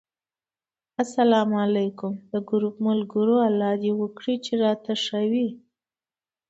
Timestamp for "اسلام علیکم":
1.03-2.13